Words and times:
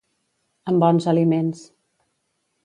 Amb 0.73 0.81
bons 0.85 1.07
aliments. 1.13 1.63